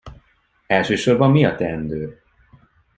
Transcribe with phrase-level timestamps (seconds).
[0.67, 2.21] Elsősorban mi a teendő?